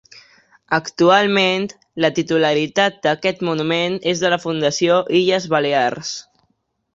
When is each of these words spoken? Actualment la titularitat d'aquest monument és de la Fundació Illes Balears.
Actualment 0.77 1.67
la 2.05 2.09
titularitat 2.19 2.97
d'aquest 3.03 3.45
monument 3.51 3.99
és 4.15 4.25
de 4.25 4.33
la 4.35 4.41
Fundació 4.47 4.97
Illes 5.21 5.47
Balears. 5.55 6.17